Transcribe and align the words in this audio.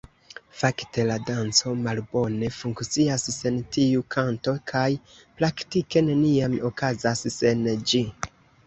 Fakte 0.59 1.03
la 1.09 1.17
danco 1.27 1.73
malbone 1.81 2.49
funkcias 2.57 3.27
sen 3.35 3.61
tiu 3.77 4.03
kanto, 4.17 4.57
kaj 4.73 4.89
praktike 5.43 6.05
neniam 6.11 6.59
okazas 6.73 7.27
sen 7.41 7.67
ĝi. 7.93 8.05